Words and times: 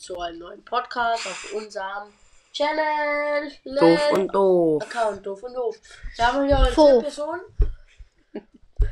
zu 0.00 0.18
einem 0.18 0.38
neuen 0.38 0.64
Podcast 0.64 1.26
auf 1.26 1.52
unserem 1.52 2.12
Channel. 2.52 3.52
Doof 3.64 4.12
und 4.12 4.28
doof. 4.34 4.82
Account 4.82 5.26
Doof 5.26 5.42
und 5.42 5.54
Doof. 5.54 5.76
Wir 6.16 6.26
haben 6.26 6.46
hier 6.46 6.58
heute 6.58 6.72
vier. 6.72 7.00
Personen. 7.00 7.40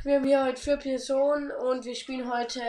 Wir 0.05 0.17
haben 0.17 0.25
hier 0.25 0.45
heute 0.45 0.61
vier 0.61 0.77
Personen 0.77 1.51
und 1.51 1.85
wir 1.87 1.95
spielen 1.95 2.31
heute 2.31 2.61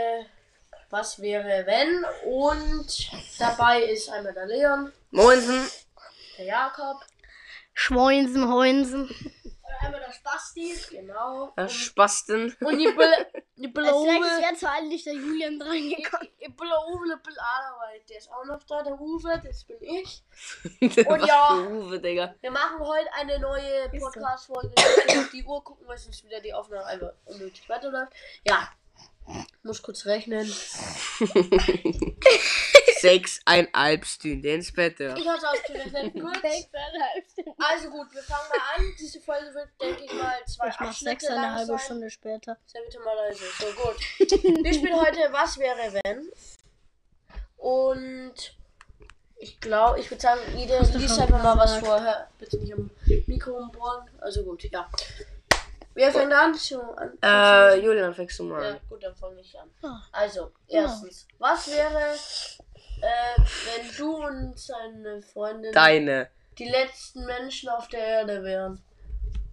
Was 0.89 1.21
wäre 1.21 1.65
wenn? 1.65 2.05
Und 2.25 3.09
dabei 3.37 3.83
ist 3.83 4.09
einmal 4.09 4.33
der 4.33 4.45
Leon, 4.47 4.91
Moinsen. 5.11 5.69
der 6.37 6.45
Jakob, 6.45 6.97
Schweinsen, 7.81 8.51
Heunsen. 8.51 9.09
einmal 9.79 10.01
der 10.01 10.11
Spasti, 10.11 10.75
genau. 10.91 11.53
Das 11.55 11.71
Spasten. 11.71 12.53
Und 12.59 12.77
die 12.77 12.93
die 13.55 13.69
Bille 13.69 13.91
nächstes 14.03 14.41
wäre 14.41 14.55
zwar 14.55 14.73
eigentlich 14.73 15.05
der 15.05 15.13
Julian 15.13 15.57
dran 15.57 15.89
gekommen. 15.89 16.27
Ich 16.39 16.53
bin 16.53 16.67
der 16.67 16.87
Uwe, 16.89 17.05
ich 17.15 17.23
bin 17.23 17.33
Ada, 17.37 17.77
weil 17.79 18.01
der 18.01 18.17
ist 18.17 18.29
auch 18.29 18.43
noch 18.43 18.61
da, 18.63 18.83
der 18.83 18.99
Uwe, 18.99 19.41
das 19.45 19.63
bin 19.63 19.77
ich. 19.81 20.25
Und 21.07 21.25
ja. 21.25 21.55
Uwe, 21.55 22.01
Digga. 22.01 22.35
Wir 22.41 22.51
machen 22.51 22.79
heute 22.79 23.13
eine 23.13 23.39
neue. 23.39 23.89
Podcast-Folge. 23.97 24.73
Ich 24.77 25.07
muss 25.07 25.17
auf 25.23 25.31
die 25.31 25.45
Uhr 25.45 25.63
gucken, 25.63 25.87
weil 25.87 25.97
sonst 25.97 26.25
wieder 26.25 26.41
die 26.41 26.53
Aufnahme 26.53 26.85
einfach 26.85 27.13
unnötig 27.23 27.69
weiterläuft. 27.69 28.11
Ja. 28.45 28.67
Muss 29.63 29.81
kurz 29.81 30.05
rechnen. 30.05 30.51
Sechseinhalb 33.01 34.05
Stunden 34.05 34.45
ins 34.45 34.71
Bett. 34.73 34.99
Ja. 34.99 35.15
Ich 35.15 35.27
hatte 35.27 35.49
ausgerechnet. 35.49 36.13
Gut. 36.13 36.37
Also 37.57 37.89
gut, 37.89 38.07
wir 38.13 38.21
fangen 38.23 38.47
mal 38.49 38.61
an. 38.85 38.93
Diese 38.99 39.19
Folge 39.19 39.53
wird, 39.53 39.69
denke 39.81 40.03
ich 40.05 40.13
mal, 40.13 40.35
zwei 40.45 40.67
Ich 40.69 40.79
mach 40.79 40.87
Abschnitte 40.87 41.03
sechs 41.11 41.25
eine 41.27 41.35
lang 41.35 41.55
halbe 41.55 41.67
sein. 41.67 41.79
Stunde 41.79 42.09
später. 42.09 42.57
Sei 42.65 42.79
bitte 42.85 42.99
mal 42.99 43.15
leise. 43.15 43.43
So, 43.59 43.65
gut. 43.83 43.99
Wir 44.63 44.73
spielen 44.73 44.99
heute 44.99 45.19
Was 45.31 45.57
wäre 45.57 45.93
wenn? 46.03 46.31
Und 47.57 48.33
ich 49.37 49.59
glaube, 49.59 49.99
ich 49.99 50.09
würde 50.09 50.21
sagen, 50.21 50.41
jeder 50.55 50.79
Hast 50.79 50.93
du 50.93 50.97
liest 50.99 51.15
schon 51.15 51.23
einfach 51.23 51.43
mal 51.43 51.57
was 51.57 51.71
gesagt? 51.75 51.85
vorher. 51.87 52.27
Bitte 52.39 52.57
nicht 52.57 52.73
am 52.73 52.89
Mikro 53.27 53.51
umbohren. 53.51 54.09
Also 54.19 54.43
gut, 54.43 54.63
ja. 54.63 54.89
Wer 55.95 56.11
fängt 56.11 56.31
an? 56.33 56.53
So, 56.53 56.81
an 56.81 57.17
Äh, 57.21 57.75
Julian, 57.83 58.13
fängst 58.13 58.39
du 58.39 58.43
mal 58.43 58.63
ja, 58.63 58.69
an. 58.71 58.79
gut, 58.87 59.03
dann 59.03 59.15
fange 59.15 59.39
ich 59.41 59.57
an. 59.59 59.69
Ah. 59.83 60.01
Also, 60.11 60.51
erstens, 60.67 61.27
was 61.39 61.67
wäre, 61.69 62.15
äh, 63.01 63.41
wenn 63.41 63.97
du 63.97 64.15
und 64.15 64.59
seine 64.59 65.21
Freundin 65.21 65.71
Deine. 65.73 66.29
die 66.57 66.69
letzten 66.69 67.25
Menschen 67.25 67.69
auf 67.69 67.87
der 67.87 67.99
Erde 67.99 68.43
wären? 68.43 68.81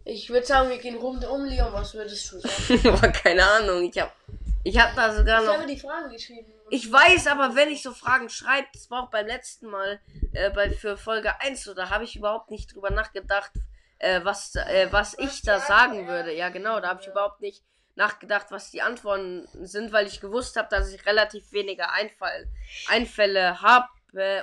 Ich 0.05 0.31
würde 0.31 0.47
sagen, 0.47 0.71
wir 0.71 0.79
gehen 0.79 0.97
rum 0.97 1.23
um, 1.25 1.45
Leon. 1.45 1.73
Was 1.73 1.95
würdest 1.95 2.31
du 2.33 2.39
sagen? 2.39 3.13
Keine 3.13 3.45
Ahnung. 3.45 3.91
Ich 3.91 3.99
hab, 3.99 4.15
ich 4.63 4.79
hab 4.79 4.95
da 4.95 5.13
sogar 5.13 5.41
Ich 5.41 5.47
noch. 5.47 5.55
habe 5.55 5.67
die 5.67 5.79
Fragen 5.79 6.11
geschrieben. 6.11 6.53
Ich 6.71 6.91
weiß, 6.93 7.27
aber 7.29 7.55
wenn 7.55 7.69
ich 7.71 7.83
so 7.83 7.93
Fragen 7.93 8.29
schreibe, 8.29 8.67
das 8.73 8.91
war 8.91 9.05
auch 9.05 9.11
beim 9.11 9.27
letzten 9.27 9.67
Mal 9.67 10.01
äh, 10.33 10.51
bei, 10.51 10.71
für 10.71 10.97
Folge 10.97 11.41
1 11.41 11.63
so, 11.63 11.75
da 11.75 11.91
habe 11.91 12.05
ich 12.05 12.17
überhaupt 12.17 12.51
nicht 12.51 12.75
drüber 12.75 12.91
nachgedacht, 12.91 13.53
äh, 13.99 14.21
was, 14.25 14.55
äh, 14.57 14.89
was 14.91 15.17
ich 15.19 15.43
da 15.43 15.61
sagen 15.61 16.07
würde. 16.09 16.35
Ja, 16.35 16.49
genau, 16.49 16.81
da 16.81 16.89
habe 16.89 17.01
ich 17.03 17.09
überhaupt 17.09 17.41
nicht 17.41 17.63
nachgedacht, 17.97 18.47
was 18.51 18.71
die 18.71 18.83
Antworten 18.83 19.49
sind, 19.67 19.93
weil 19.93 20.07
ich 20.07 20.21
gewusst 20.21 20.57
habe, 20.57 20.69
dass 20.71 20.93
ich 20.93 21.05
relativ 21.07 21.51
wenige 21.53 21.91
Einfall, 21.91 22.49
Einfälle 22.89 23.61
habe 23.61 23.89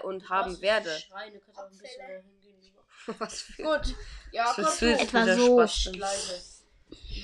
und 0.04 0.30
haben 0.30 0.62
werde. 0.62 0.96
Lieber. 2.62 2.84
Was 3.20 3.42
für 3.42 3.64
Gut. 3.64 3.96
Ja, 4.31 4.54
was 4.56 4.78
du 4.80 4.94
Etwa 4.94 5.36
so. 5.36 5.58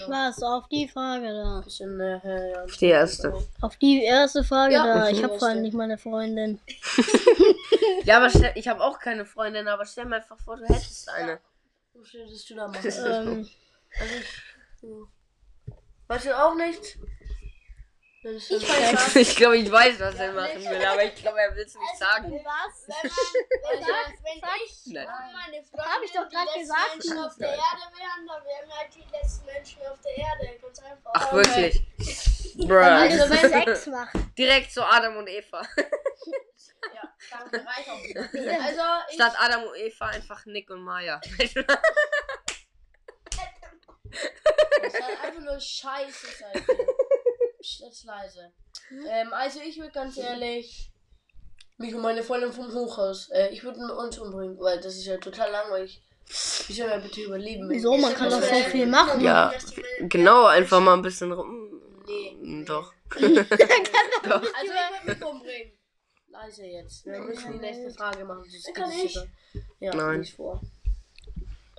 Was? 0.08 0.42
Auf 0.42 0.68
die 0.70 0.88
Frage 0.88 1.28
da. 1.28 1.62
Bisschen, 1.64 2.00
äh, 2.00 2.52
ja. 2.52 2.66
Die 2.66 2.86
erste. 2.88 3.34
Auf 3.62 3.78
die 3.78 4.04
erste 4.04 4.44
Frage 4.44 4.74
Ja, 4.74 4.86
da. 4.86 5.10
Ich 5.10 5.24
habe 5.24 5.38
vor 5.38 5.48
allem 5.48 5.62
nicht 5.62 5.74
meine 5.74 5.98
Freundin. 5.98 6.60
Ja, 8.06 8.18
aber 8.18 8.30
stell, 8.30 8.54
ich 8.56 8.68
habe 8.68 8.84
auch 8.84 8.98
keine 8.98 9.26
Freundin, 9.26 9.68
aber 9.68 9.86
stell 9.86 10.06
mir 10.06 10.16
einfach 10.16 10.40
vor, 10.40 10.58
du 10.58 10.66
hättest 10.66 11.10
eine. 11.10 11.40
Was 11.94 12.14
würdest 12.14 12.50
du 12.50 12.56
da 12.56 12.68
machen? 12.68 12.92
Ähm, 13.06 13.50
Also 14.00 14.14
ich. 14.16 15.19
Weißt 16.10 16.26
du 16.26 16.36
auch 16.38 16.56
nicht? 16.56 16.98
Ich 18.22 18.52
Ich 19.16 19.36
glaube, 19.36 19.58
ich 19.58 19.72
weiß, 19.72 20.00
was 20.00 20.16
er 20.16 20.34
machen 20.34 20.62
will, 20.62 20.86
aber 20.86 21.04
ich 21.04 21.16
glaube, 21.16 21.40
er 21.40 21.56
will 21.56 21.64
es 21.64 21.76
nicht 21.76 21.98
sagen. 21.98 22.32
was? 22.44 22.88
Wenn, 22.88 23.12
man, 23.80 23.90
wenn, 24.24 24.42
wenn 24.42 24.62
ich 24.66 24.94
meine 24.94 25.64
Freundin 25.64 25.94
Hab 25.94 26.04
ich 26.04 26.12
doch 26.12 26.30
letzten 26.32 26.60
gesagt. 26.60 26.90
Menschen 26.96 27.18
auf 27.20 27.36
der 27.38 27.50
Erde 27.50 27.86
wären, 27.96 28.28
dann 28.28 28.44
wären 28.44 28.78
halt 28.78 28.94
die 28.96 29.06
letzten 29.12 29.46
Menschen 29.46 29.82
auf 29.88 30.02
der 30.02 30.18
Erde. 30.18 30.60
Ganz 30.60 30.80
einfach. 30.80 31.12
Ach, 31.14 31.32
wirklich? 31.32 31.82
Also 32.00 32.68
Bruh. 32.68 32.70
wenn 32.70 33.50
Sex 33.66 33.86
macht. 33.88 34.16
Direkt 34.38 34.72
zu 34.74 34.84
Adam 34.84 35.16
und 35.18 35.30
Eva. 35.30 35.62
Ja, 36.94 37.14
danke, 37.32 37.66
reicht 37.66 37.90
auch 37.90 38.04
wieder. 38.04 38.28
Also, 38.66 39.14
Statt 39.14 39.34
Adam 39.38 39.64
und 39.64 39.78
Eva 39.78 40.08
einfach 40.08 40.46
Nick 40.46 40.70
und 40.72 40.82
Maya. 40.82 41.22
das 41.38 41.54
soll 41.54 41.64
einfach 45.24 45.39
nur 45.50 45.60
scheiße 45.60 46.28
sein. 46.40 46.66
Psst, 47.62 47.82
Jetzt 47.82 48.06
leise. 48.06 48.52
Ähm, 49.08 49.34
also 49.34 49.60
ich 49.62 49.78
würde 49.78 49.92
ganz 49.92 50.18
ehrlich 50.18 50.92
mich 51.78 51.96
und 51.96 52.02
meine 52.02 52.24
Freundin 52.24 52.52
vom 52.52 52.74
Hochhaus, 52.74 53.30
äh, 53.30 53.50
ich 53.50 53.64
würde 53.64 53.80
uns 53.80 54.18
umbringen, 54.18 54.60
weil 54.60 54.80
das 54.80 54.96
ist 54.96 55.06
ja 55.06 55.18
total 55.18 55.52
langweilig. 55.52 56.02
Wie 56.68 56.74
soll 56.74 56.88
man 56.88 57.02
bitte 57.02 57.22
überleben? 57.22 57.70
Wieso? 57.70 57.98
Man 57.98 58.14
kann 58.14 58.30
doch 58.30 58.42
so 58.42 58.56
viel 58.70 58.86
machen. 58.86 59.22
Ja, 59.22 59.52
genau, 60.02 60.46
einfach 60.46 60.80
mal 60.80 60.94
ein 60.94 61.02
bisschen 61.02 61.32
rum. 61.32 61.82
Nee, 62.06 62.38
nee. 62.42 62.64
Doch. 62.66 62.94
Also 63.12 63.24
ich 64.64 64.70
würde 64.70 65.06
mich 65.06 65.26
umbringen. 65.26 65.80
Leise 66.28 66.66
jetzt. 66.66 67.06
Wir 67.06 67.20
müssen 67.20 67.54
die 67.54 67.60
nächste 67.60 67.90
Frage 67.92 68.24
machen. 68.24 68.44
sonst 68.44 68.76
Kann 68.76 68.92
ich? 68.92 69.18
Ja, 69.80 69.96
Nein. 69.96 70.20
lies 70.20 70.32
vor. 70.32 70.62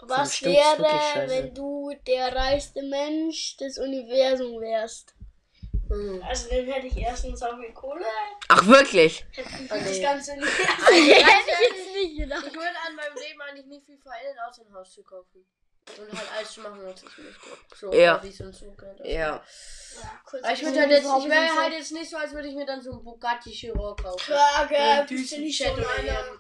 Was 0.03 0.43
wäre, 0.43 1.29
wenn 1.29 1.55
du 1.55 1.93
der 2.07 2.35
reichste 2.35 2.83
Mensch 2.83 3.57
des 3.59 3.79
Universums 3.79 4.61
wärst? 4.61 5.15
Hm. 5.89 6.23
Also 6.23 6.49
dann 6.49 6.67
hätte 6.67 6.87
ich 6.87 6.97
erstens 6.97 7.43
auch 7.43 7.59
viel 7.59 7.73
Kohle, 7.73 8.05
Ach, 8.49 8.65
wirklich? 8.67 9.27
hätte 9.33 9.49
ich 9.65 9.71
Okay. 9.71 9.85
das 9.85 10.01
Ganze 10.01 10.37
nicht. 10.37 10.47
Also, 10.47 11.11
ganz 11.11 11.47
ehrlich, 11.49 11.95
nicht 11.95 12.19
gedacht. 12.19 12.45
Ich 12.47 12.55
würde 12.55 12.77
an 12.87 12.95
meinem 12.95 13.17
Leben 13.17 13.41
eigentlich 13.43 13.67
nicht 13.67 13.87
viel 13.87 13.99
verändern, 13.99 14.37
außer 14.49 14.63
ein 14.67 14.73
Haus 14.73 14.93
zu 14.93 15.03
kaufen. 15.03 15.45
Und 15.99 16.19
halt 16.19 16.29
alles 16.37 16.53
zu 16.53 16.61
machen, 16.61 16.79
was 16.83 17.03
ich 17.03 17.19
möchte. 17.19 17.77
So, 17.77 17.93
Ja. 17.93 18.15
Partys 18.15 18.41
und 18.41 18.55
so. 18.55 18.75
halt. 18.81 19.07
Ja. 19.07 19.43
Ja, 20.03 20.11
kurz 20.25 20.45
Aber 20.45 20.53
ich 20.53 20.65
würde 20.65 20.81
halt 20.81 20.91
jetzt, 20.91 21.05
ich 21.05 21.29
wäre 21.29 21.61
halt 21.61 21.73
jetzt 21.73 21.93
nicht 21.93 22.11
so, 22.11 22.17
als 22.17 22.33
würde 22.33 22.49
ich 22.49 22.55
mir 22.55 22.65
dann 22.65 22.81
so 22.81 22.93
ein 22.93 23.03
Bugatti 23.03 23.51
Chiron 23.51 23.97
kaufen. 23.97 24.21
Frage, 24.21 24.77
Ein 24.77 25.07
bist 25.07 25.33
du 25.33 25.41
nicht 25.41 25.59
so 25.59 25.65
einer? 25.65 25.83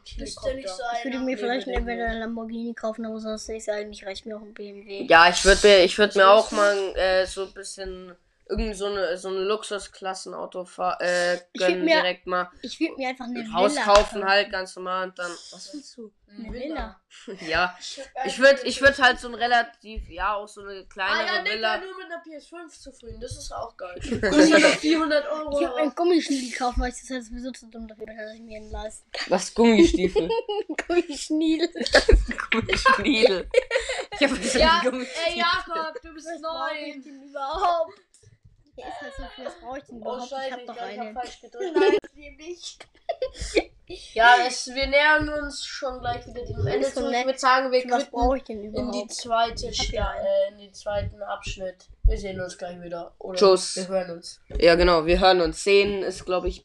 Bist 0.04 0.16
du 0.16 0.20
nicht 0.22 0.38
so 0.38 0.48
Helikopter. 0.48 0.84
Ich 0.98 1.04
würde 1.04 1.16
einer? 1.16 1.26
mir 1.26 1.38
vielleicht 1.38 1.68
entweder 1.68 2.04
nee. 2.04 2.10
einen 2.10 2.20
Lamborghini 2.20 2.74
kaufen, 2.74 3.04
aber 3.04 3.18
sonst 3.18 3.48
ist 3.48 3.68
eigentlich 3.68 4.06
reicht 4.06 4.24
mir 4.26 4.36
auch 4.36 4.42
ein 4.42 4.54
BMW. 4.54 5.04
Ja, 5.04 5.28
ich 5.28 5.44
würde 5.44 5.66
mir, 5.66 5.84
ich 5.84 5.98
würde 5.98 6.18
mir 6.18 6.28
auch 6.28 6.50
mal 6.52 6.76
äh, 6.96 7.26
so 7.26 7.44
ein 7.44 7.52
bisschen 7.52 8.16
irgend 8.50 8.76
so 8.76 8.86
eine 8.86 9.16
so 9.16 9.28
ein 9.28 9.36
Luxusklassenauto 9.36 10.64
fahr, 10.64 11.00
äh, 11.00 11.36
Ich 11.52 11.60
gönnen 11.60 11.84
mir- 11.84 11.96
direkt 11.96 12.26
mal. 12.26 12.50
Ich 12.62 12.78
würde 12.80 12.94
mir 12.96 13.08
einfach 13.08 13.24
eine 13.26 13.40
Ein 13.40 13.54
Haus 13.54 13.72
Villa 13.72 13.84
kaufen 13.84 14.24
halt 14.24 14.50
ganz 14.50 14.76
normal 14.76 15.08
und 15.08 15.18
dann. 15.18 15.30
Was 15.52 15.70
willst 15.72 15.96
du? 15.96 16.12
Eine 16.28 16.52
Villa. 16.52 16.96
Ja. 17.40 17.76
Ich 18.24 18.38
würde 18.38 18.60
ich 18.62 18.80
würd 18.80 18.98
halt 19.02 19.18
so 19.18 19.26
ein 19.28 19.34
relativ, 19.34 20.08
ja, 20.08 20.34
auch 20.36 20.46
so 20.46 20.60
eine 20.62 20.80
Ah 20.82 20.84
kleinere 20.88 21.26
ja, 21.36 21.42
Nick 21.42 21.52
Villa. 21.54 21.68
war 21.72 21.78
nur 21.80 21.96
mit 21.96 22.06
einer 22.06 22.22
PS5 22.22 22.80
zufrieden, 22.80 23.20
das 23.20 23.32
ist 23.32 23.52
auch 23.52 23.76
geil. 23.76 24.00
Und 24.10 24.22
nur 24.50 24.58
noch 24.60 24.68
400 24.68 25.26
Euro. 25.28 25.50
Ich 25.52 25.58
würde 25.60 25.74
mir 25.74 25.82
einen 25.82 25.94
Gummischniedel 25.96 26.56
kaufen, 26.56 26.80
weil 26.80 26.90
ich 26.90 27.00
das 27.00 27.10
halt 27.10 27.24
sowieso 27.24 27.50
zu 27.50 27.66
dumm 27.66 27.88
dafür 27.88 28.06
bin, 28.06 28.16
dass 28.16 28.32
ich 28.34 28.40
mir 28.42 28.58
ihn 28.58 28.70
leisten 28.70 29.10
Was 29.28 29.52
Gummistiefel? 29.54 30.30
Gummischniedel. 30.86 31.68
Gummistiefel. 32.52 33.48
Ich 34.18 34.22
habe 34.28 34.36
Ja, 34.58 34.80
Gummistiefel. 34.84 35.32
ey 35.32 35.38
Jakob, 35.38 36.02
du 36.02 36.14
bist 36.14 36.28
neu. 36.40 37.00
denn 37.04 37.22
überhaupt? 37.28 37.94
Der 38.80 38.88
ist 38.88 39.00
halt 39.00 39.14
so 39.14 39.22
viel, 39.34 39.44
was 39.46 39.54
brauche 39.60 39.78
ich 39.78 39.84
denn 39.84 39.96
Oh 39.96 40.00
überhaupt? 40.00 40.24
ich 40.24 40.30
scheiße, 40.30 40.52
hab 40.52 40.58
ich 40.58 40.64
glaube, 40.64 40.80
ich 40.80 40.98
habe 40.98 41.08
einen. 41.08 41.14
falsch 41.14 41.40
gedrückt. 41.40 41.72
Nein, 41.76 41.98
nämlich. 42.14 42.78
Ja, 44.14 44.36
es, 44.46 44.68
wir 44.72 44.86
nähern 44.86 45.28
uns 45.28 45.64
schon 45.64 45.98
gleich 45.98 46.24
wieder 46.24 46.44
dem 46.44 46.64
Ende 46.64 46.86
ist 46.86 46.94
so 46.94 47.00
zu. 47.00 47.10
Ich 47.10 47.26
würde 47.26 47.38
sagen, 47.40 47.72
wir 47.72 47.90
Was 47.90 48.08
brauche 48.08 48.36
ich 48.36 48.44
denn 48.44 48.62
in 48.62 48.72
die 48.72 48.78
überhaupt? 48.78 49.12
zweite 49.12 49.66
hab 49.66 49.74
Sta 49.74 50.14
äh, 50.14 50.52
in 50.52 50.58
den 50.58 50.72
zweiten 50.72 51.20
Abschnitt. 51.24 51.88
Wir 52.04 52.16
sehen 52.16 52.40
uns 52.40 52.56
gleich 52.56 52.80
wieder. 52.80 53.12
Oder 53.18 53.36
Tschüss. 53.36 53.74
Wir 53.74 53.88
hören 53.88 54.10
uns. 54.12 54.40
Ja, 54.60 54.76
genau, 54.76 55.06
wir 55.06 55.18
hören 55.18 55.40
uns. 55.40 55.64
10 55.64 56.04
ist, 56.04 56.24
glaube 56.24 56.46
ich. 56.46 56.62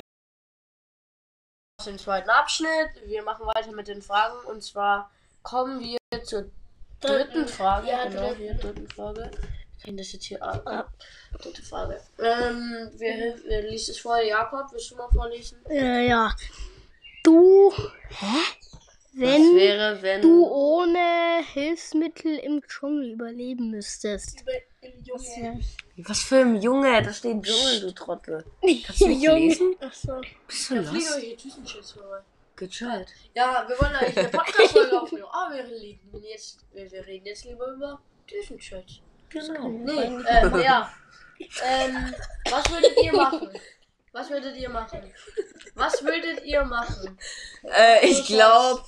Aus 1.80 1.86
dem 1.86 1.98
zweiten 1.98 2.30
Abschnitt. 2.30 2.92
Wir 3.06 3.24
machen 3.24 3.48
weiter 3.48 3.72
mit 3.72 3.88
den 3.88 4.04
Fragen. 4.04 4.46
Und 4.46 4.62
zwar 4.64 5.10
kommen 5.42 5.80
wir 5.80 5.98
zur 6.26 6.52
dritten 7.00 7.48
Frage. 7.48 7.88
Ja, 7.88 8.04
genau, 8.08 8.22
dritten. 8.28 8.38
hier, 8.38 8.54
dritten 8.54 8.88
Frage. 8.88 9.32
Ich 9.78 9.84
kann 9.84 9.98
das 9.98 10.12
jetzt 10.14 10.26
hier 10.26 10.42
ab. 10.42 10.92
Dritte 11.40 11.62
Frage. 11.62 12.02
Ähm, 12.20 12.90
wer, 12.98 13.36
wer 13.46 13.62
liest 13.70 13.90
es 13.90 14.00
vor? 14.00 14.20
Jakob, 14.22 14.72
willst 14.72 14.92
du 14.92 14.96
mal 14.96 15.10
vorlesen? 15.10 15.60
Äh, 15.70 16.08
ja. 16.08 16.34
Du. 17.24 17.72
Hä? 18.10 18.38
Was 19.18 19.22
Wenn 19.22 19.56
wäre, 19.56 20.02
wenn. 20.02 20.22
du 20.22 20.46
ohne 20.46 21.42
Hilfsmittel 21.54 22.36
im 22.40 22.62
Dschungel 22.68 23.12
überleben 23.14 23.72
müsstest. 23.72 24.44
Im 24.82 24.92
Junge. 25.04 25.62
Was 25.98 26.20
für 26.22 26.40
ein 26.40 26.62
Junge? 26.62 27.02
Da 27.02 27.14
steht 27.14 27.42
Dschungel, 27.44 27.80
du 27.80 27.92
Trottel. 27.94 28.44
Kannst 28.86 29.00
du 29.02 29.08
nicht 29.08 29.22
Junge. 29.24 29.40
lesen? 29.40 29.76
Achso. 29.80 30.20
Bist 30.48 30.70
du 30.70 30.84
fliegen 30.84 30.94
los? 30.94 31.16
welche 31.16 31.38
Tütenchips 31.38 31.92
vorbei. 31.94 32.20
Gechillt. 32.58 33.14
Ja, 33.34 33.66
wir 33.68 33.76
wollen 33.80 33.96
eigentlich 33.96 34.18
eine 34.18 34.28
Podcast-Folge 34.38 35.02
aufnehmen. 35.02 35.26
Aber 35.32 35.56
wir 35.56 35.64
reden 35.66 36.24
jetzt, 36.24 36.66
wir, 36.74 36.92
wir 36.92 37.06
reden 37.08 37.26
jetzt 37.26 37.46
lieber 37.46 37.68
über 37.72 38.02
Tütenchips. 38.28 39.00
Genau. 39.36 39.68
Nee, 39.70 40.02
ähm, 40.30 40.60
ja. 40.62 40.92
Ähm, 41.64 42.14
was 42.50 42.70
würdet 42.72 42.94
ihr 43.04 43.14
machen? 43.14 43.50
Was 44.14 44.30
würdet 44.30 44.56
ihr 44.56 44.70
machen? 44.70 45.14
Was 45.76 46.04
würdet 46.06 46.44
ihr 46.46 46.64
machen? 46.64 47.20
Äh, 47.64 48.06
ich 48.08 48.26
glaube, 48.26 48.82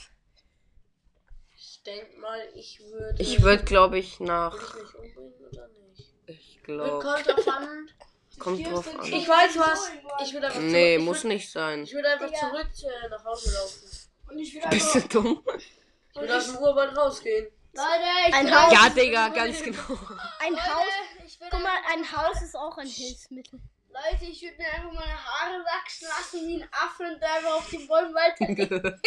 Ich 1.58 1.84
denk 1.84 2.18
mal, 2.18 2.40
ich 2.56 2.80
würde. 2.80 3.22
ich 3.22 3.42
würde, 3.42 3.64
glaube 3.66 4.00
ich, 4.00 4.20
nach. 4.22 4.54
Würde 4.54 4.66
ich 4.94 5.00
mich 5.02 5.18
umbringen 5.18 5.50
oder 5.52 5.68
nicht? 5.68 6.14
Ich 6.28 6.56
Wird 6.56 6.66
glaube. 6.66 7.00
kommt 7.06 7.28
drauf 7.28 7.48
an. 7.50 7.90
Kommt 8.40 8.66
drauf 8.68 8.88
an. 9.00 9.06
Ich 9.06 9.28
weiß 9.28 9.58
was. 9.58 9.92
Ich 10.24 10.34
würde 10.34 10.48
einfach 10.48 10.62
Nee, 10.62 10.96
zurück, 10.96 11.06
muss 11.06 11.24
würd, 11.24 11.34
nicht 11.34 11.52
sein. 11.52 11.84
Ich 11.84 11.94
würde 11.94 12.08
einfach 12.10 12.28
Digga. 12.28 12.40
zurück 12.40 12.68
äh, 12.84 13.10
nach 13.10 13.26
Hause 13.26 13.54
laufen. 13.54 13.90
Und 14.30 14.40
ich 14.40 14.54
will 14.56 14.62
Bist 14.70 14.94
du 14.96 15.00
einfach. 15.00 15.10
dumm? 15.10 15.44
Ich 16.14 16.22
würde 16.22 16.38
aus 16.38 16.46
dem 16.48 16.58
Urwald 16.58 16.98
rausgehen. 16.98 17.48
Leute, 17.74 17.90
ich 18.30 18.34
Ein 18.34 18.56
Haus. 18.56 18.74
Ja, 18.74 18.90
Digga, 18.90 19.28
ganz 19.30 19.62
genau. 19.62 19.78
Ein 20.48 20.54
Leute, 20.54 20.66
Haus. 20.74 20.86
Guck 21.52 21.62
mal, 21.62 21.78
ein 21.94 22.12
Haus 22.12 22.42
ist 22.42 22.56
auch 22.56 22.78
ein 22.78 22.88
Hilfsmittel. 22.88 23.60
Leute, 23.90 24.26
ich 24.26 24.42
würde 24.44 24.58
mir 24.58 24.68
einfach 24.74 24.92
meine 24.94 25.26
Haare 25.26 25.60
wachsen 25.66 26.08
lassen 26.08 26.48
wie 26.48 26.62
ein 26.62 26.70
Affe 26.72 27.04
und 27.04 27.20
da 27.22 27.34
einfach 27.36 27.56
auf 27.56 27.70
den 27.70 27.88
Bäumen 27.88 28.14
weiter. 28.14 28.46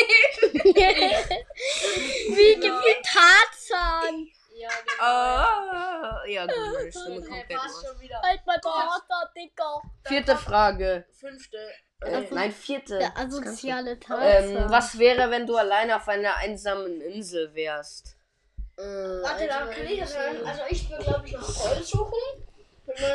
Wie 2.37 2.55
gefühlt 2.57 3.05
Tarzan. 3.05 4.27
Ja, 4.55 4.69
genau. 4.69 5.05
Ah, 5.05 6.23
ja, 6.27 6.45
gut, 6.47 6.55
Stimme 6.91 7.19
Okay, 7.19 7.55
komplett. 7.55 8.23
Halt 8.23 8.47
mal 8.47 8.61
Vater, 8.63 9.31
Dicker. 9.37 9.83
Vierte 10.07 10.37
Frage. 10.37 11.07
Fünfte. 11.19 11.57
Äh, 12.03 12.23
Äh, 12.23 12.29
nein, 12.31 12.53
vierte. 12.53 12.99
Der 12.99 13.17
asoziale 13.17 13.93
Ähm, 13.93 14.01
Tarzan. 14.01 14.71
was 14.71 14.99
wäre, 14.99 15.31
wenn 15.31 15.47
du 15.47 15.57
alleine 15.57 15.97
auf 15.97 16.09
einer 16.09 16.37
einsamen 16.37 17.01
Insel 17.01 17.55
wärst? 17.55 18.17
Äh, 18.81 19.23
Warte, 19.23 19.47
da 19.47 19.67
kann 19.67 19.87
ich 19.87 20.01
das 20.01 20.13
sagen. 20.13 20.39
Also 20.47 20.61
ich 20.71 20.91
würde, 20.91 21.05
glaube 21.05 21.27
ich, 21.27 21.33
nach 21.33 21.55
Gold 21.63 21.87
suchen. 21.87 22.13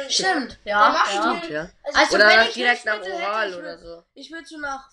Stimmt, 0.07 0.57
ja. 0.63 0.93
ja. 1.13 1.33
mir- 1.33 1.51
Ja. 1.51 1.69
Also, 1.83 1.99
Also, 1.99 2.15
Oder 2.15 2.27
wenn 2.29 2.47
ich 2.47 2.53
direkt 2.53 2.85
nach 2.85 2.99
hätte, 2.99 3.13
Oral 3.13 3.49
ich 3.49 3.55
oder 3.57 3.73
würd- 3.73 3.77
so. 3.79 4.03
Ich 4.13 4.31
würde 4.31 4.45
so 4.47 4.57
nach 4.57 4.89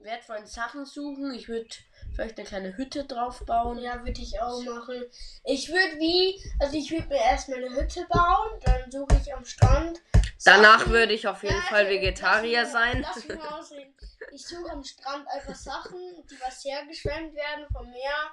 wertvollen 0.00 0.46
Sachen 0.46 0.84
suchen. 0.84 1.32
Ich 1.34 1.48
würde 1.48 1.66
vielleicht 2.14 2.38
eine 2.38 2.46
kleine 2.46 2.76
Hütte 2.76 3.04
drauf 3.04 3.40
bauen. 3.44 3.78
Ja, 3.78 4.04
würde 4.04 4.20
ich 4.20 4.40
auch 4.40 4.60
machen. 4.62 5.02
Ich 5.44 5.68
würde 5.68 5.98
wie, 5.98 6.40
also 6.60 6.76
ich 6.76 6.90
würde 6.92 7.08
mir 7.08 7.20
erstmal 7.22 7.58
eine 7.64 7.74
Hütte 7.74 8.06
bauen, 8.08 8.60
dann 8.64 8.90
suche 8.90 9.20
ich 9.20 9.34
am 9.34 9.44
Strand. 9.44 10.00
Danach 10.44 10.80
Sachen. 10.80 10.92
würde 10.92 11.12
ich 11.12 11.26
auf 11.28 11.42
jeden 11.42 11.54
Ja, 11.54 11.62
Fall 11.62 11.88
Vegetarier 11.88 12.62
lass 12.62 12.72
sein. 12.72 13.00
Lass 13.02 13.16
mich 13.28 13.38
mal. 13.38 13.64
Ich 14.32 14.46
suche 14.46 14.70
am 14.70 14.82
Strand 14.84 15.26
einfach 15.28 15.54
Sachen, 15.54 15.98
die 16.30 16.40
was 16.40 16.64
hergeschwemmt 16.64 17.34
werden 17.34 17.66
vom 17.72 17.88
Meer. 17.90 18.30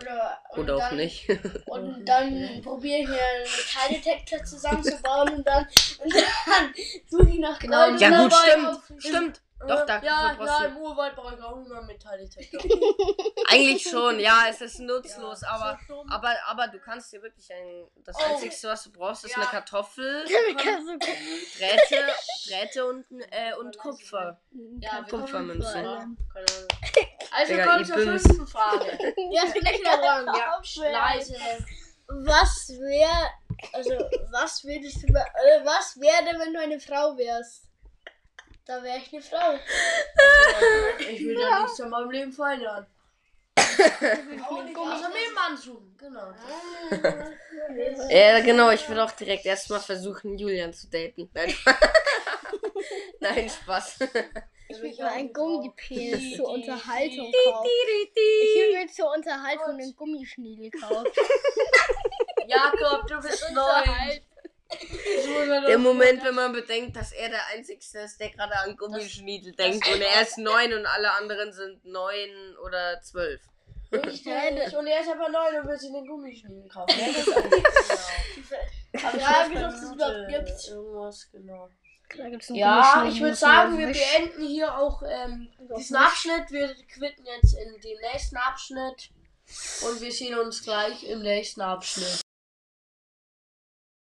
Oder, 0.00 0.38
und 0.52 0.58
Oder 0.60 0.76
auch 0.76 0.88
dann, 0.88 0.96
nicht. 0.96 1.28
Und 1.66 2.04
dann 2.06 2.60
probiere 2.62 3.00
ich 3.00 3.08
mir 3.08 3.14
einen 3.20 3.44
Metalldetektor 3.44 4.44
zusammenzubauen 4.44 5.28
und 5.34 5.46
dann, 5.46 5.66
und 6.04 6.14
dann 6.14 6.74
suche 7.08 7.28
ich 7.30 7.38
nach 7.38 7.58
Genau, 7.58 7.86
Gold. 7.88 8.00
Ja 8.00 8.08
und 8.08 8.30
gut, 8.30 8.34
stimmt. 8.34 8.66
auf- 8.68 8.92
Stimmt. 8.98 9.40
Doch, 9.66 9.84
da 9.86 10.00
ja, 10.02 10.34
brauchst 10.36 10.52
ja, 10.52 10.58
du- 10.60 10.66
im 10.68 10.76
Urwald 10.76 11.16
brauche 11.16 11.34
ich 11.34 11.42
auch 11.42 11.56
immer 11.56 11.78
einen 11.78 11.86
Metalldetektor. 11.88 12.60
Eigentlich 13.48 13.82
schon, 13.82 14.20
ja, 14.20 14.44
es 14.48 14.60
ist 14.60 14.78
nutzlos, 14.78 15.40
Ja, 15.42 15.48
aber, 15.50 15.78
so 15.88 16.04
aber, 16.10 16.32
aber 16.46 16.68
du 16.68 16.78
kannst 16.78 17.12
dir 17.12 17.20
wirklich 17.22 17.52
ein. 17.52 17.86
Das 18.04 18.14
Oh. 18.18 18.22
Einzige, 18.34 18.54
was 18.68 18.84
du 18.84 18.92
brauchst, 18.92 19.24
ist 19.24 19.32
Ja. 19.32 19.38
eine 19.42 19.46
Kartoffel, 19.50 20.24
Drähte, 21.58 22.04
Drähte 22.48 22.86
und, 22.86 23.04
äh, 23.30 23.54
und 23.58 23.76
Kupfer. 23.78 24.40
Ja, 24.80 25.02
Kupfermünze. 25.02 25.80
Ja, 25.82 25.92
Ahnung. 25.96 26.16
Also 27.30 27.52
Digga, 27.52 27.66
kommt 27.66 27.82
ich 27.82 27.88
zur 27.88 27.96
fünften 27.98 28.46
Frage. 28.46 28.84
Bin 28.96 29.12
ich 29.32 29.80
wieder 29.80 29.98
dran. 29.98 30.26
Ja, 30.34 30.60
leise. 30.90 31.36
Was 32.08 32.70
wäre, 32.70 33.30
also 33.74 33.90
was 34.30 34.64
würdest 34.64 35.02
du, 35.02 35.12
be- 35.12 35.18
äh, 35.20 35.64
was 35.64 36.00
wäre, 36.00 36.38
wenn 36.38 36.54
du 36.54 36.60
eine 36.60 36.80
Frau 36.80 37.16
wärst? 37.18 37.67
Da 38.68 38.82
wäre 38.82 38.98
ich 38.98 39.10
eine 39.14 39.22
Frau. 39.22 39.58
Ich 40.98 41.24
will 41.24 41.40
ja 41.40 41.62
nichts 41.62 41.78
in 41.78 41.88
meinem 41.88 42.10
Leben 42.10 42.30
verändern. 42.30 42.86
Außer 43.56 45.08
mir 45.08 45.24
einen 45.24 45.34
Mann 45.34 45.56
suchen. 45.56 45.96
Genau. 45.96 46.34
Ja, 48.10 48.40
genau, 48.40 48.70
ich 48.70 48.86
würde 48.86 49.04
auch 49.04 49.12
direkt 49.12 49.46
erstmal 49.46 49.80
versuchen, 49.80 50.36
Julian 50.36 50.74
zu 50.74 50.90
daten. 50.90 51.30
Nein, 51.32 51.54
Nein 53.20 53.48
Spaß. 53.48 54.00
Ich 54.68 54.76
würde 54.82 54.96
mir 54.96 55.12
ein 55.12 55.32
Gummipenis 55.32 56.36
zur 56.36 56.50
Unterhaltung 56.50 57.32
kaufen. 57.32 57.68
Ich 58.14 58.54
würde 58.54 58.84
mir 58.84 58.92
zur 58.92 59.14
Unterhaltung 59.14 59.78
einen 59.80 59.96
Gummischniedel 59.96 60.70
kaufen. 60.72 61.06
Jakob, 62.46 63.06
du 63.06 63.18
bist 63.22 63.50
neun. 63.50 64.20
Der 65.66 65.78
Moment, 65.78 66.22
wenn 66.24 66.34
man 66.34 66.52
bedenkt, 66.52 66.96
dass 66.96 67.12
er 67.12 67.30
der 67.30 67.46
Einzige 67.54 67.80
ist, 67.80 68.20
der 68.20 68.30
gerade 68.30 68.54
an 68.58 68.76
Gummischniedel 68.76 69.52
denkt 69.52 69.86
und 69.88 70.00
er 70.00 70.22
ist 70.22 70.36
neun 70.36 70.74
und 70.74 70.84
alle 70.86 71.10
anderen 71.12 71.52
sind 71.52 71.84
neun 71.84 72.56
oder 72.62 73.00
zwölf. 73.00 73.40
Richtig. 73.90 74.26
Und 74.76 74.86
er 74.86 75.00
ist 75.00 75.08
aber 75.08 75.30
neun 75.30 75.62
und 75.62 75.68
will 75.68 75.78
sich 75.78 75.90
den 75.90 76.06
Gummischnieden 76.06 76.68
kaufen. 76.68 76.94
Ja, 76.98 77.06
das 77.06 77.16
ist 77.26 77.34
genau. 78.92 79.08
Aber 79.08 79.16
ich 79.16 79.64
ob 79.64 79.72
es 79.72 79.80
das 79.80 79.92
überhaupt 79.92 80.28
gibt. 80.28 80.68
Irgendwas, 80.68 81.30
genau. 81.32 81.68
Ja, 82.50 82.82
Gummischniedel, 82.82 83.12
ich 83.14 83.20
würde 83.22 83.36
sagen, 83.36 83.78
wir 83.78 83.86
erwischen. 83.86 84.14
beenden 84.14 84.46
hier 84.46 84.78
auch 84.78 85.02
ähm, 85.02 85.48
diesen 85.76 85.96
Abschnitt. 85.96 86.50
Wir 86.50 86.74
quitten 86.92 87.24
jetzt 87.24 87.54
in 87.54 87.80
den 87.80 87.98
nächsten 88.12 88.36
Abschnitt. 88.36 89.10
Und 89.86 90.00
wir 90.02 90.12
sehen 90.12 90.38
uns 90.38 90.62
gleich 90.62 91.04
im 91.04 91.22
nächsten 91.22 91.62
Abschnitt. 91.62 92.20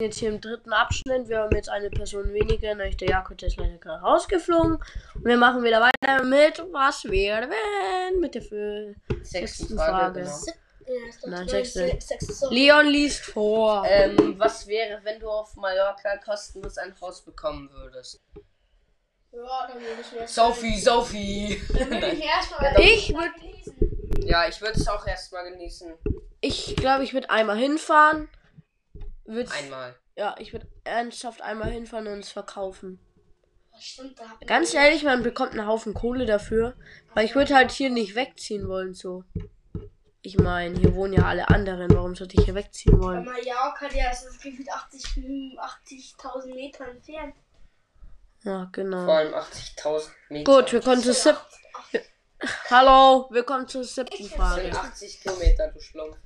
Jetzt 0.03 0.19
hier 0.19 0.31
im 0.31 0.41
dritten 0.41 0.73
Abschnitt. 0.73 1.29
Wir 1.29 1.39
haben 1.39 1.55
jetzt 1.55 1.69
eine 1.69 1.89
Person 1.89 2.33
weniger, 2.33 2.75
nämlich 2.75 2.97
der 2.97 3.11
Jakob 3.11 3.39
der 3.39 3.47
ist 3.47 3.57
leider 3.57 3.79
gerade 3.79 4.03
rausgeflogen. 4.03 4.75
Und 5.15 5.25
wir 5.25 5.37
machen 5.37 5.63
wieder 5.63 5.81
weiter 5.81 6.25
mit 6.25 6.59
Was 6.73 7.05
wäre 7.05 7.49
wenn? 7.49 8.19
Mit 8.19 8.35
der 8.35 8.43
für 8.43 8.97
sechsten 9.23 9.77
Frage. 9.77 10.23
genau. 10.23 10.37
Ja, 10.85 11.09
ist 11.09 11.23
doch 11.23 11.29
Nein, 11.29 11.47
sechste. 11.47 11.99
Leon 12.51 12.87
liest 12.87 13.21
vor. 13.21 13.85
Ähm, 13.87 14.35
was 14.39 14.67
wäre, 14.67 14.99
wenn 15.05 15.21
du 15.21 15.29
auf 15.29 15.55
Mallorca 15.55 16.17
kostenlos 16.17 16.79
ein 16.79 16.93
Haus 17.01 17.25
bekommen 17.25 17.71
würdest? 17.73 18.21
Ja, 19.31 19.69
dann 19.69 19.81
würde 19.81 20.01
ich 20.01 20.21
mir 20.21 20.27
Sophie, 20.27 20.81
Sophie! 20.81 21.63
Dann 21.79 21.91
würde 21.91 22.09
ich 22.09 22.19
mir 22.19 22.25
erstmal. 22.25 22.81
Ich 22.81 23.15
würde. 23.15 24.27
Ja, 24.27 24.49
ich 24.49 24.61
würde 24.61 24.81
es 24.81 24.89
auch 24.89 25.07
erstmal 25.07 25.49
genießen. 25.53 25.93
Ich 26.41 26.75
glaube, 26.75 27.05
ich 27.05 27.15
würde 27.15 27.31
einmal 27.31 27.57
hinfahren. 27.57 28.29
Würd, 29.25 29.51
Einmal. 29.53 29.97
Ja, 30.17 30.35
ich 30.39 30.53
würde 30.53 30.67
ernsthaft 30.85 31.41
einmal 31.43 31.71
hinfahren 31.71 32.07
und 32.09 32.19
es 32.21 32.31
verkaufen. 32.31 32.99
Stimmt, 33.79 34.19
da 34.21 34.29
hab 34.29 34.41
ich- 34.43 34.47
Ganz 34.47 34.75
ehrlich, 34.75 35.03
man 35.03 35.23
bekommt 35.23 35.53
einen 35.53 35.67
Haufen 35.67 35.95
Kohle 35.95 36.27
dafür. 36.27 36.75
Weil 37.15 37.25
ich 37.25 37.35
würde 37.35 37.55
halt 37.55 37.71
hier 37.71 37.91
nicht 37.91 38.15
wegziehen 38.15 38.69
wollen, 38.69 38.95
so. 38.95 39.25
Ich 40.21 40.39
meine, 40.39 40.79
hier 40.79 40.95
wohnen 40.95 41.15
ja 41.15 41.25
alle 41.25 41.49
anderen. 41.49 41.91
Warum 41.91 42.15
sollte 42.15 42.37
ich 42.39 42.45
hier 42.45 42.55
wegziehen 42.55 43.01
wollen? 43.03 43.25
Mallorca, 43.25 43.89
der 43.89 44.13
ist 44.13 44.25
das 44.25 44.39
gefühlt 44.39 44.71
80 44.71 45.05
80.000 45.59 46.55
Meter 46.55 46.87
entfernt. 46.87 47.35
Ja, 48.45 48.59
Vor 48.65 48.69
genau. 48.73 49.11
allem 49.11 49.35
80.000 49.35 50.11
Meter. 50.29 50.53
Gut, 50.53 50.73
wir 50.73 50.81
kommen 50.81 51.03
zur 51.03 51.15
siebten. 51.15 51.41
Hallo, 52.71 53.29
wir 53.31 53.45
kommen 53.45 53.67
zur 53.69 53.85
siebten 53.85 54.29
Frage. 54.29 54.63
sind 54.63 54.77
80 54.77 55.21
Kilometer, 55.23 55.69
du 55.71 55.81
Schlumpf. 55.81 56.17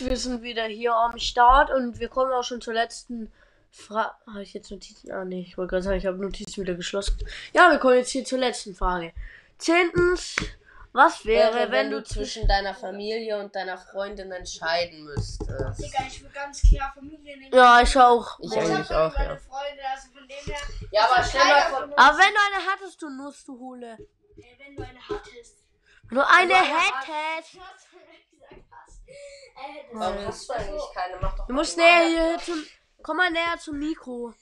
Wir 0.00 0.16
sind 0.16 0.42
wieder 0.42 0.64
hier 0.64 0.94
am 0.94 1.18
Start 1.18 1.70
und 1.70 1.98
wir 1.98 2.08
kommen 2.08 2.32
auch 2.32 2.44
schon 2.44 2.60
zur 2.60 2.74
letzten 2.74 3.32
Frage. 3.70 4.14
Habe 4.26 4.42
ich 4.42 4.54
jetzt 4.54 4.70
Notizen? 4.70 5.10
Ah, 5.10 5.24
nee, 5.24 5.40
ich 5.40 5.56
wollte 5.56 5.70
gerade 5.70 5.82
sagen, 5.82 5.98
ich 5.98 6.06
habe 6.06 6.18
Notizen 6.18 6.62
wieder 6.62 6.74
geschlossen. 6.74 7.18
Ja, 7.52 7.70
wir 7.70 7.78
kommen 7.78 7.96
jetzt 7.96 8.10
hier 8.10 8.24
zur 8.24 8.38
letzten 8.38 8.74
Frage. 8.74 9.12
Zehntens, 9.58 10.36
was 10.92 11.24
wäre, 11.24 11.70
wenn, 11.70 11.90
du 11.90 12.02
zwischen. 12.02 12.46
deiner 12.48 12.74
Familie 12.74 13.38
und 13.38 13.54
deiner 13.54 13.76
Freundin 13.78 14.32
entscheiden 14.32 15.04
müsstest? 15.04 15.78
Digga, 15.78 16.04
ich 16.06 16.22
will 16.22 16.30
ganz 16.30 16.62
klar 16.62 16.92
Familie 16.94 17.36
nehmen. 17.36 17.54
Ja, 17.54 17.80
ich 17.82 17.96
auch. 17.96 18.38
Ich 18.40 18.52
Ich 18.52 18.58
eigentlich 18.58 18.90
hab 18.90 19.12
auch, 19.12 19.18
meine 19.18 19.34
ja. 19.34 19.36
Freunde, 19.36 19.82
also 19.94 20.08
von 20.08 20.28
dem 20.28 20.54
her. 20.54 20.60
Ja, 20.90 21.04
aber 21.04 21.16
Also 21.18 21.28
stell 21.30 21.44
mal 21.44 21.60
vor. 21.62 21.80
von 21.80 21.92
Aber 21.94 22.18
wenn 22.18 22.34
du 22.34 22.40
eine 22.56 22.66
hattest, 22.70 23.02
du 23.02 23.10
musst 23.10 23.48
du 23.48 23.58
hole. 23.58 23.96
Ey, 24.36 24.56
wenn 24.58 24.76
du 24.76 24.82
eine 24.82 24.98
hattest. 25.08 25.66
Wenn 26.08 26.18
du 26.18 26.26
eine 26.26 26.54
eine 26.54 26.54
hättest. 26.54 27.58
Was 27.58 27.86
du 27.90 27.98
gesagt 28.36 28.64
hast. 28.70 29.00
Ey, 29.05 29.05
das 29.05 29.05
Warum 29.92 30.26
hast 30.26 30.48
du 30.48 30.52
eigentlich 30.52 30.82
keine? 30.94 31.16
Mach 31.20 31.36
doch 31.36 31.46
Du 31.46 31.52
musst 31.54 31.76
näher 31.76 31.86
Wahrheit. 31.86 32.40
hier 32.40 32.54
zum. 32.54 32.64
Komm 33.02 33.18
mal 33.18 33.30
näher 33.30 33.56
zum 33.58 33.78
Mikro. 33.78 34.34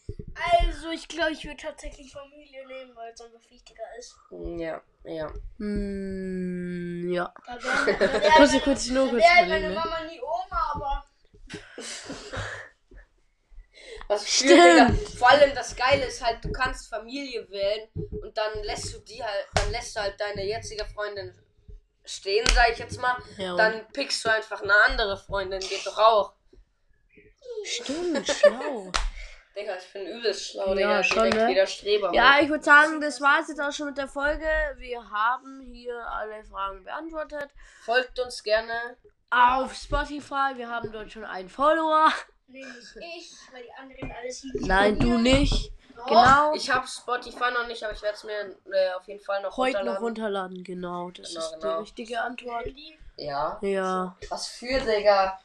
Also, 0.61 0.91
ich 0.91 1.07
glaube, 1.07 1.33
ich 1.33 1.45
würde 1.45 1.57
tatsächlich 1.59 2.11
Familie 2.11 2.67
nehmen, 2.67 2.97
weil 2.97 3.13
es 3.13 3.21
einfach 3.21 3.51
wichtiger 3.51 3.83
ist. 3.99 4.17
Ja, 4.31 4.81
ja. 5.05 5.31
Hm, 5.59 7.11
ja. 7.13 7.33
Da 7.47 7.63
wäre 7.63 8.09
da 8.21 8.29
Ich 8.29 8.39
muss 8.39 8.53
wär, 8.53 8.59
dir 8.59 8.65
kurz 8.65 8.87
nur 8.89 9.09
kurz 9.11 9.23
wär 9.23 9.35
meine 9.35 9.47
überlegen. 9.47 9.69
Ne? 9.69 9.75
Mama 9.75 10.01
nie 10.05 10.21
Oma, 10.21 10.73
aber. 10.75 11.05
Was 14.09 14.23
für, 14.25 14.31
Stimmt. 14.31 14.53
Digga. 14.53 14.91
Vor 15.19 15.31
allem 15.31 15.55
das 15.55 15.77
Geile 15.77 16.07
ist 16.07 16.25
halt, 16.25 16.45
du 16.45 16.51
kannst 16.51 16.89
Familie 16.89 17.49
wählen 17.51 17.89
und 18.23 18.37
dann 18.37 18.63
lässt 18.63 18.95
du 18.95 18.99
die 19.01 19.23
halt, 19.23 19.47
dann 19.55 19.71
lässt 19.71 19.95
du 19.97 20.01
halt 20.01 20.19
deine 20.19 20.45
jetzige 20.45 20.85
Freundin 20.87 21.35
stehen, 22.05 22.47
sag 22.55 22.71
ich 22.73 22.79
jetzt 22.79 23.01
mal. 23.01 23.17
Ja, 23.39 23.57
Dann 23.57 23.87
pickst 23.93 24.25
du 24.25 24.29
einfach 24.31 24.63
eine 24.63 24.75
andere 24.87 25.17
Freundin, 25.17 25.61
geht 25.61 25.87
doch 25.87 25.99
auch. 25.99 26.35
Stimmt, 27.65 28.27
schlau. 28.29 28.91
Digga, 29.57 29.77
ich 29.77 29.93
bin 29.93 30.07
übelst 30.07 30.51
schlau, 30.51 30.75
Ja, 30.75 31.01
Digga. 31.01 31.03
schon, 31.05 31.29
ne? 31.29 31.49
wieder 31.49 31.67
Streber. 31.67 32.13
Ja, 32.13 32.41
ich 32.41 32.49
würde 32.49 32.65
sagen, 32.65 33.01
das 33.01 33.21
war's 33.21 33.49
jetzt 33.49 33.61
auch 33.61 33.73
schon 33.73 33.87
mit 33.87 33.97
der 33.99 34.09
Folge. 34.09 34.47
Wir 34.79 34.99
haben 35.11 35.61
hier 35.73 35.95
alle 36.09 36.43
Fragen 36.45 36.83
beantwortet. 36.83 37.51
Folgt 37.85 38.19
uns 38.19 38.43
gerne. 38.43 38.97
Auf 39.31 39.75
Spotify, 39.75 40.57
wir 40.57 40.69
haben 40.69 40.91
dort 40.93 41.13
schon 41.13 41.25
einen 41.25 41.49
Follower. 41.49 42.13
Nee, 42.47 42.65
nicht 42.65 42.97
ich, 43.17 43.33
weil 43.53 43.63
die 43.63 43.73
anderen 43.73 44.13
alles 44.13 44.45
Nein, 44.55 44.99
du 44.99 45.19
nicht. 45.19 45.73
Doch. 45.97 46.07
Genau. 46.07 46.55
Ich 46.55 46.71
habe 46.71 46.87
Spotify 46.87 47.51
noch 47.53 47.67
nicht, 47.67 47.83
aber 47.85 47.93
ich 47.93 48.03
werde 48.03 48.17
es 48.17 48.25
mir 48.25 48.57
äh, 48.73 48.93
auf 48.97 49.07
jeden 49.07 49.21
Fall 49.25 49.43
noch 49.43 49.57
Heute 49.57 49.85
noch 49.85 50.01
runterladen. 50.01 50.57
runterladen, 50.59 50.65
genau. 50.65 51.11
Das 51.11 51.29
Genau, 51.31 51.41
ist 51.41 51.55
die 51.55 51.61
genau. 51.61 51.79
richtige 51.81 52.21
Antwort. 52.21 52.67
Ja. 53.17 53.59
Ja. 53.63 54.17
Was 54.29 54.49
für, 54.49 54.81
Digga. 54.81 55.39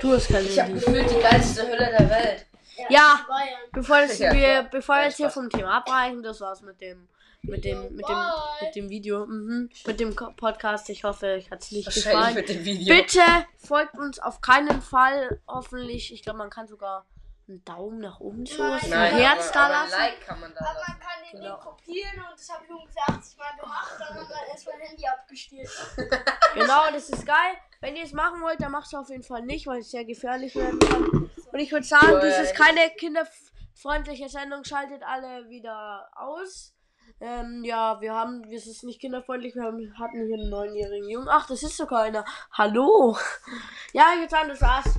Du 0.00 0.12
hast 0.12 0.28
kein 0.28 0.44
Ich 0.46 0.58
habe 0.58 0.72
gefühlt 0.72 1.10
die 1.10 1.20
geilste 1.20 1.62
Hülle 1.66 1.94
der 1.98 2.08
Welt. 2.10 2.46
Ja. 2.88 3.20
Bayern. 3.28 3.60
Bevor, 3.72 3.98
das, 4.00 4.18
Ja, 4.18 4.32
wir, 4.32 4.62
bevor 4.70 4.94
wir 4.96 5.02
Ja, 5.02 5.08
jetzt 5.08 5.16
hier 5.18 5.30
vom 5.30 5.50
Thema 5.50 5.76
abweichen, 5.76 6.22
das 6.22 6.40
war's 6.40 6.62
mit 6.62 6.80
dem 6.80 7.08
mit 7.44 7.64
dem 7.64 7.94
mit 7.96 8.08
dem 8.08 8.16
mit 8.62 8.74
dem 8.76 8.88
Video, 8.88 9.26
mhm. 9.26 9.68
mit 9.86 10.00
dem 10.00 10.14
Podcast. 10.14 10.88
Ich 10.90 11.02
hoffe, 11.04 11.26
euch 11.26 11.50
hat's 11.50 11.70
nicht 11.72 11.86
Wahrscheinlich 11.86 12.12
gefallen. 12.14 12.34
mit 12.36 12.48
dem 12.48 12.64
Video. 12.64 12.94
Bitte 12.94 13.20
folgt 13.58 13.98
uns 13.98 14.18
auf 14.20 14.40
keinen 14.40 14.80
Fall. 14.80 15.40
Hoffentlich, 15.48 16.12
ich 16.12 16.22
glaube, 16.22 16.38
man 16.38 16.50
kann 16.50 16.66
sogar 16.68 17.04
einen 17.52 17.64
Daumen 17.64 17.98
nach 17.98 18.20
oben 18.20 18.46
zu, 18.46 18.60
Nein. 18.62 18.80
ein 18.82 18.90
Nein, 18.90 19.14
Herz 19.16 19.48
aber, 19.48 19.52
da 19.54 19.64
aber 19.64 19.72
lassen. 19.74 19.98
Like 19.98 20.20
kann 20.26 20.40
man 20.40 20.54
da 20.54 20.60
Aber 20.64 20.80
man 20.88 20.98
kann 21.00 21.22
den 21.30 21.40
Genau. 21.40 21.54
Link 21.54 21.60
kopieren 21.60 22.24
und 22.30 22.38
das 22.38 22.48
habe 22.50 22.64
ich 22.64 22.70
ungefähr 22.70 23.08
80 23.08 23.38
Mal 23.38 23.56
gemacht. 23.60 23.92
Dann 23.98 24.08
hat 24.08 24.28
man 24.28 24.38
erst 24.50 24.66
mein 24.66 24.80
Handy 24.80 25.06
abgestellt. 25.06 25.70
Genau, 26.54 26.90
das 26.92 27.08
ist 27.08 27.24
geil. 27.24 27.56
Wenn 27.80 27.96
ihr 27.96 28.04
es 28.04 28.12
machen 28.12 28.42
wollt, 28.42 28.60
dann 28.60 28.72
macht 28.72 28.86
es 28.86 28.94
auf 28.94 29.08
jeden 29.08 29.22
Fall 29.22 29.40
nicht, 29.42 29.66
weil 29.66 29.80
es 29.80 29.90
sehr 29.90 30.04
gefährlich 30.04 30.54
werden 30.54 30.78
kann. 30.80 31.30
Und 31.50 31.58
ich 31.58 31.72
würde 31.72 31.86
sagen, 31.86 32.08
ja, 32.10 32.18
ist 32.18 32.54
keine 32.54 32.90
kinderfreundliche 32.90 34.28
Sendung. 34.28 34.62
Schaltet 34.64 35.02
alle 35.02 35.48
wieder 35.48 36.10
aus. 36.14 36.74
Ähm, 37.20 37.62
ja, 37.64 38.00
wir 38.02 38.12
haben, 38.12 38.44
es 38.52 38.66
ist 38.66 38.84
nicht 38.84 39.00
kinderfreundlich, 39.00 39.54
wir 39.54 39.62
haben, 39.62 39.98
hatten 39.98 40.26
hier 40.26 40.34
einen 40.36 40.50
neunjährigen 40.50 41.08
Jungen. 41.08 41.28
Ach, 41.30 41.46
das 41.46 41.62
ist 41.62 41.76
sogar 41.76 42.02
einer. 42.02 42.24
Hallo. 42.52 43.16
Ja, 43.94 44.06
ich 44.14 44.20
würde 44.20 44.30
sagen, 44.30 44.48
das 44.48 44.60
war's. 44.60 44.94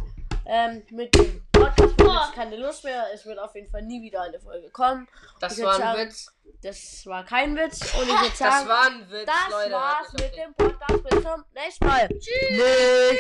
Ähm, 0.46 0.84
mit 0.92 1.16
dem 1.16 1.43
Podcast. 1.54 1.94
Ich 1.98 2.06
habe 2.06 2.26
jetzt 2.26 2.34
keine 2.36 2.58
Lust 2.58 2.84
mehr. 2.84 3.06
Es 3.14 3.26
wird 3.26 3.40
auf 3.40 3.56
jeden 3.56 3.70
Fall 3.72 3.82
nie 3.84 4.02
wieder 4.02 4.22
eine 4.22 4.40
Folge 4.40 4.70
kommen. 4.72 5.08
Das 5.40 5.62
war 5.62 5.74
ein 5.76 5.80
sagen, 5.80 6.00
Witz. 6.10 6.34
Das 6.62 7.06
war 7.06 7.24
kein 7.26 7.56
Witz. 7.56 7.82
Und 7.96 8.04
ich 8.04 8.22
würde 8.22 8.36
sagen, 8.36 8.68
Das 8.68 8.68
war 8.68 8.86
ein 8.88 9.10
Witz, 9.12 9.26
das 9.26 9.52
Leute. 9.52 9.72
war's 9.74 10.14
mit 10.14 10.36
dem 10.36 10.54
Podcast. 10.56 11.04
Bis 11.04 11.24
zum 11.24 11.44
nächsten 11.54 11.86
Mal. 11.86 12.08
Tschüss. 12.10 13.20